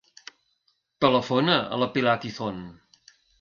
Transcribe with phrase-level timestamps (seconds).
[1.05, 2.59] Telefona a la Pilar Tizon.